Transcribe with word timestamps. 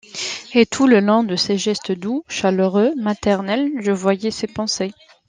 Et 0.55 0.65
tout 0.65 0.87
le 0.87 0.99
long 0.99 1.23
de 1.23 1.35
ces 1.35 1.59
gestes 1.59 1.91
doux, 1.91 2.23
chaleureux, 2.27 2.91
maternels, 2.95 3.69
je 3.81 3.91
voyais 3.91 4.31
ses 4.31 4.47
pensées. 4.47 4.95